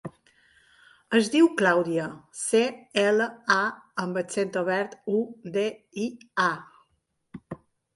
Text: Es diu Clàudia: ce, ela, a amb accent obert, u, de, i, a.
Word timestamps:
Es 1.19 1.29
diu 1.35 1.49
Clàudia: 1.59 2.07
ce, 2.41 2.63
ela, 3.03 3.29
a 3.59 3.61
amb 4.07 4.21
accent 4.25 4.59
obert, 4.67 5.01
u, 5.21 5.25
de, 5.61 5.71
i, 6.09 6.13
a. 6.51 7.59